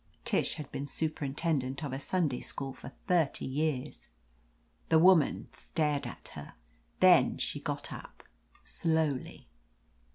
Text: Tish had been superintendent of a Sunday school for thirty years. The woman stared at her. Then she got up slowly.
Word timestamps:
Tish 0.25 0.55
had 0.55 0.71
been 0.71 0.87
superintendent 0.87 1.83
of 1.83 1.93
a 1.93 1.99
Sunday 1.99 2.41
school 2.41 2.73
for 2.73 2.89
thirty 3.05 3.45
years. 3.45 4.09
The 4.89 4.97
woman 4.97 5.49
stared 5.53 6.07
at 6.07 6.29
her. 6.29 6.55
Then 7.01 7.37
she 7.37 7.59
got 7.59 7.93
up 7.93 8.23
slowly. 8.63 9.47